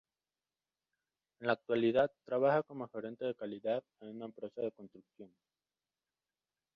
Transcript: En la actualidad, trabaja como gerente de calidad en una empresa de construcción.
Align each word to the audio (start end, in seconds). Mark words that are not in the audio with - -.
En 1.41 1.45
la 1.45 1.53
actualidad, 1.53 2.09
trabaja 2.25 2.63
como 2.63 2.89
gerente 2.89 3.23
de 3.23 3.35
calidad 3.35 3.83
en 4.01 4.15
una 4.15 4.25
empresa 4.25 4.59
de 4.59 4.71
construcción. 4.71 5.31